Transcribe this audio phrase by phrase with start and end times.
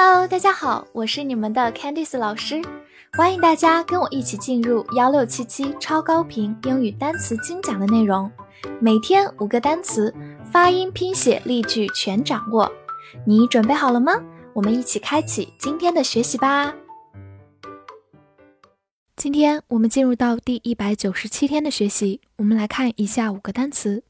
[0.00, 2.62] Hello，大家好，我是你们的 Candice 老师，
[3.14, 8.30] 欢迎大家跟我一起进入幺六七七超高频英语单词精讲的内容，
[8.80, 10.14] 每天五个单词，
[10.52, 12.70] 发音、拼写、例句全掌握，
[13.26, 14.12] 你准备好了吗？
[14.52, 16.72] 我们一起开启今天的学习吧。
[19.16, 24.04] 今天我们进入到第一百九十七天的学习，我们来看以下五个单词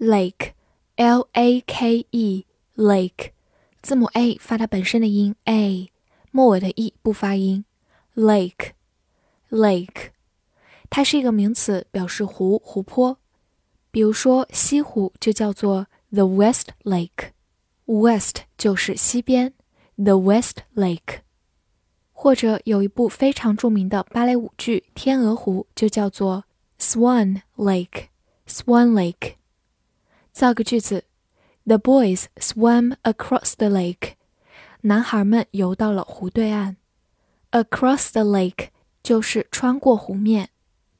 [0.00, 3.28] ：lake，l a k e，lake。
[3.82, 5.90] 字母 a 发它本身的音 a，
[6.30, 7.64] 末尾的 e 不发音。
[8.14, 10.10] lake，lake，
[10.88, 13.18] 它是一个名词，表示湖、湖泊。
[13.90, 19.52] 比如说西湖就叫做 the West Lake，West 就是西边
[19.96, 21.20] ，the West Lake。
[22.12, 26.44] 或者有一部非常著名的芭蕾舞剧《天鹅湖》就叫做
[26.78, 29.34] Swan Lake，Swan Lake。
[30.30, 31.04] 造个句子。
[31.64, 34.14] The boys swam across the lake.
[34.82, 36.76] 男孩们游到了湖对岸。
[37.52, 38.68] Across the lake
[39.02, 40.50] 就是穿过湖面。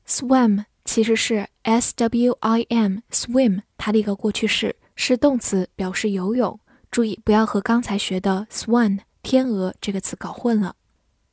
[0.06, 6.58] Swam 其实是 s w i m swim，它的一个过去式是动词，表示游泳。
[6.90, 10.76] 注意不要和刚才学的 swan 天鹅这个词搞混了。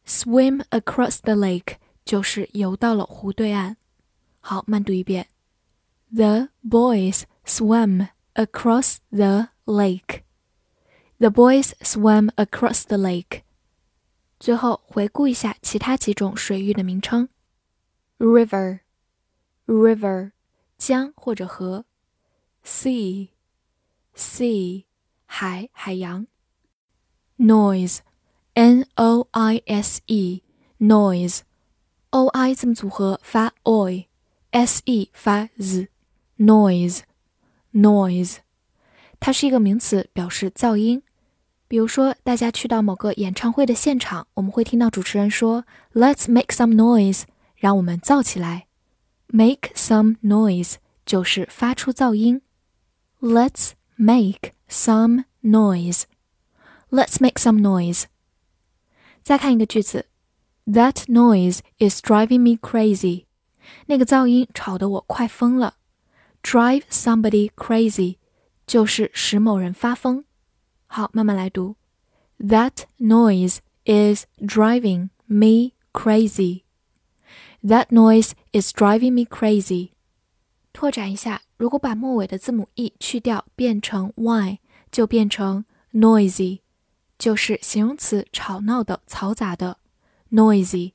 [0.08, 3.76] Swim across the lake 就是游到了湖对岸。
[4.40, 5.28] 好，慢读一遍。
[6.16, 10.25] The boys swam across the lake.
[11.19, 13.43] The boys swam across the lake.
[14.39, 17.29] 最后回顾一下其他几种水域的名称：
[18.19, 18.81] river,
[19.67, 20.33] river，
[20.77, 21.85] 江或者河；
[22.65, 23.29] sea,
[24.15, 24.85] sea，
[25.25, 26.27] 海海洋；
[27.39, 28.01] noise,
[28.55, 30.43] n o i s e,
[30.79, 31.41] noise,
[32.11, 37.03] o i 字母组合发 oi，s e 发 z，noise。
[37.74, 38.38] Noise，
[39.20, 41.04] 它是一个名词，表示噪音。
[41.68, 47.24] 比如说，大家去到某个演唱会的现场，我们会听到主持人说：“Let's make some noise，
[47.56, 48.66] 让我们燥起来。
[49.28, 52.42] ”Make some noise 就是发出噪音。
[53.20, 56.06] Let's make some noise。
[56.90, 58.06] Let's make some noise。
[59.22, 60.08] 再看一个句子
[60.66, 63.26] ：That noise is driving me crazy。
[63.86, 65.76] 那个噪音吵得我快疯了。
[66.42, 68.18] Drive somebody crazy，
[68.66, 70.24] 就是使某人发疯。
[70.88, 71.76] 好，慢慢来读。
[72.40, 76.64] That noise is driving me crazy.
[77.62, 79.92] That noise is driving me crazy.
[80.72, 84.60] 拓展一下，如果把末尾的字母 e 去掉，变成 y，
[84.92, 86.62] 就变成 noisy，
[87.18, 89.78] 就是形容词，吵闹的、嘈杂的。
[90.32, 90.94] noisy。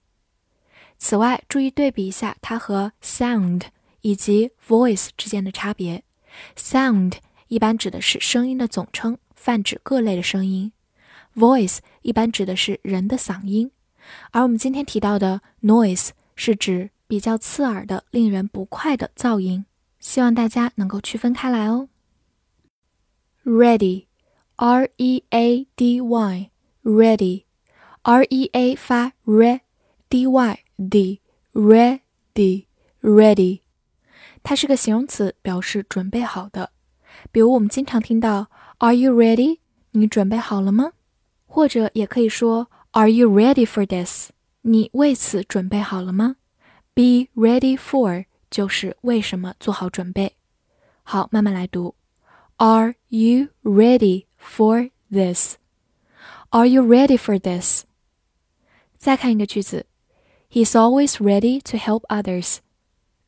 [0.97, 3.65] 此外，注意对比一下它和 sound。
[4.05, 6.05] 以及 voice 之间的差别
[6.57, 7.15] ，sound
[7.49, 10.73] 一般指的是声音的总称，泛指各类的声音
[11.35, 13.71] ；voice 一般指的是人的嗓音。
[14.33, 19.65] 而我们今天提到的 noise 是指比较刺耳的、令人不快的噪音。
[19.99, 21.89] 希望大家能够区分开来哦。
[23.45, 33.64] Ready，r e a d y，ready，r e a 发 re，d y d，ready，ready。
[34.44, 36.72] 它是个形容词，表示准备好的。
[37.32, 39.60] 比如我们经常听到 "Are you ready？"
[39.92, 40.92] 你准备好了吗？
[41.48, 44.30] 或者也可以说 "Are you ready for this？"
[44.62, 46.36] 你为此准备好了吗？
[46.94, 50.36] Be ready for 就是为什么做好准备。
[51.04, 51.96] 好，慢慢来读。
[52.58, 57.84] Are you ready for this？Are you ready for this？
[58.98, 59.86] 再看一个句子，
[60.52, 62.58] He's always ready to help others。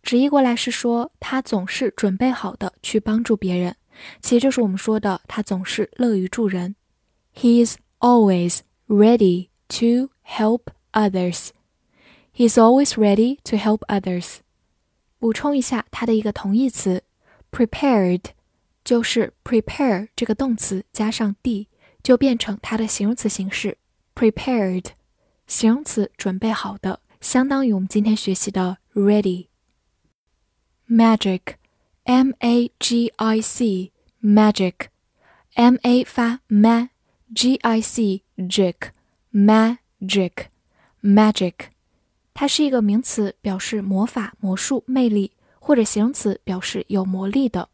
[0.06, 3.75] 直译过来是说，他总是准备好的去帮助别人。
[4.22, 6.77] 其实就是我们说的，他总是乐于助人。
[7.34, 11.49] He is always ready to help others.
[12.33, 14.37] He is always ready to help others.
[15.19, 17.03] 补充一下，它的一个同义词
[17.50, 18.27] prepared，
[18.84, 21.67] 就是 prepare 这个动词加上 d，
[22.05, 23.79] 就变成它的形容词形式
[24.14, 24.85] prepared，
[25.49, 29.49] 形容词准备好的，相当于我们今天学习的 ready。
[30.89, 31.56] magic,
[32.03, 34.74] m a g i c, magic,
[35.56, 38.75] m a 发 ma，g i c jic,
[39.31, 40.48] magic,
[41.01, 41.53] magic，
[42.33, 47.69] 它是一个名词，表示魔法、魔术、魅力，或者形容词，表示有魔力的。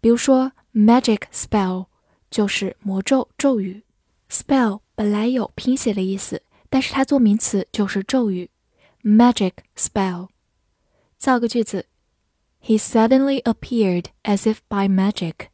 [0.00, 1.86] 比如说，magic spell
[2.30, 3.82] 就是魔咒、咒语。
[4.28, 8.50] spell 本来有拼写的意思，但是它做名词就是咒语。
[9.02, 10.28] magic spell，
[11.18, 11.86] 造个句子。
[12.66, 15.48] He suddenly appeared as if by magic.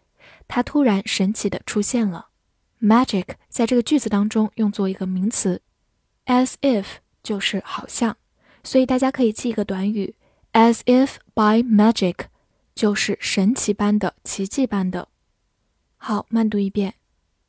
[0.47, 2.29] 他突然神奇的出现了。
[2.81, 5.63] magic 在这个句子当中用作一个名词，
[6.27, 6.85] as if
[7.23, 8.17] 就是好像，
[8.63, 10.15] 所以大家可以记一个短语，
[10.53, 12.27] as if by magic
[12.75, 15.09] 就是神奇般的、奇迹般的。
[15.97, 16.95] 好，慢读一遍，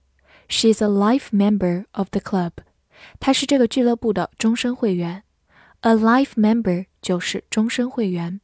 [0.48, 2.52] She's a life member of the club。
[3.20, 5.22] 她是这个俱乐部的终身会员。
[5.80, 8.40] A life member 就是终身会员。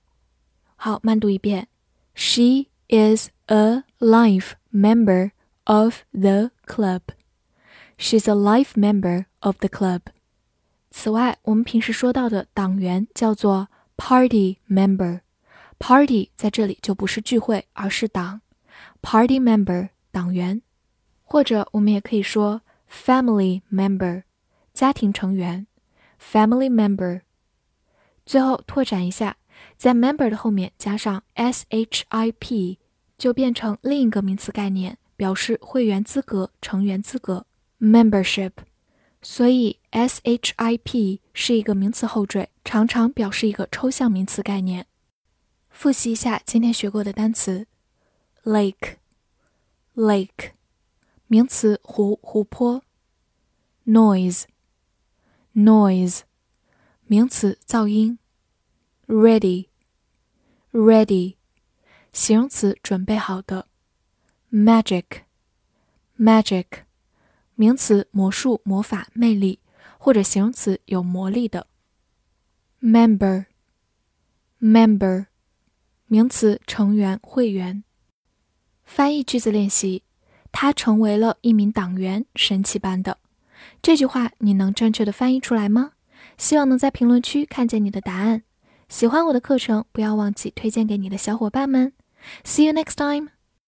[0.76, 1.69] 好，慢读一遍。
[2.15, 5.31] She is a life member
[5.65, 7.03] of the club.
[7.97, 10.00] She's a life member of the club.
[10.91, 18.41] 此外，我们平时说到的党员叫做 party member。Party 在这里就不是聚会，而是党。
[19.00, 20.62] Party member 党员，
[21.23, 24.23] 或者我们也可以说 family member
[24.74, 25.68] 家庭成员。
[26.20, 27.22] Family member。
[28.25, 29.38] 最后拓展一下。
[29.78, 32.78] 在 member 的后面加上 ship，
[33.18, 37.46] 就变成另一个名词概念，表示会员资格、成员资格
[37.80, 38.52] membership。
[39.22, 44.88] 所以 ship 是一个名词后缀，常常表示一个抽象名词概念。
[45.69, 47.68] 复习一下今天学过的单词
[48.44, 50.52] ：lake，lake，
[51.28, 52.81] 名词湖、湖泊
[53.86, 54.44] noise
[55.56, 56.22] Noise，
[57.06, 58.18] 名词噪音。
[59.06, 59.68] Ready,
[60.72, 61.36] ready，
[62.12, 63.68] 形容词，准备好的。
[64.52, 65.06] Magic,
[66.18, 66.66] magic，
[67.54, 69.60] 名词，魔术、魔法、魅力，
[70.00, 71.68] 或者形容词，有魔力的。
[72.82, 73.46] Member,
[74.60, 75.28] member，
[76.08, 77.84] 名词，成员、会员。
[78.84, 80.04] 翻译句子练习：
[80.52, 83.20] 他成为了一名党员，神奇般的。
[83.81, 85.92] 这句话你能正确的翻译出来吗？
[86.38, 88.44] 希望能在评论区看见你的答案。
[88.89, 91.94] 喜欢我的课程，不要忘记推荐给你的小伙伴们。
[92.44, 93.32] See you next time.